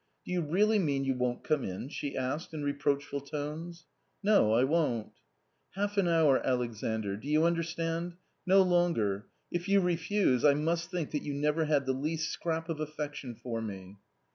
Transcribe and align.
"Do 0.25 0.31
you 0.31 0.41
really 0.41 0.79
mean 0.79 1.05
you 1.05 1.13
won't 1.13 1.43
come 1.43 1.63
in?" 1.63 1.87
she 1.89 2.17
asked 2.17 2.55
in 2.55 2.63
reproachful 2.63 3.19
tones. 3.19 3.85
"No, 4.23 4.51
I 4.53 4.63
won't/'" 4.63 5.11
Half 5.75 5.95
an 5.99 6.07
hour, 6.07 6.43
Alexandr, 6.43 7.15
do 7.17 7.27
you 7.27 7.43
understand; 7.43 8.15
no 8.43 8.63
longer. 8.63 9.27
If 9.51 9.69
you 9.69 9.79
refuse, 9.79 10.43
I 10.43 10.55
must 10.55 10.89
think 10.89 11.11
that 11.11 11.21
you 11.21 11.35
never 11.35 11.65
had 11.65 11.85
the 11.85 11.93
least 11.93 12.31
scrap 12.31 12.67
of 12.67 12.79
affection 12.79 13.35
for 13.35 13.61
me." 13.61 13.97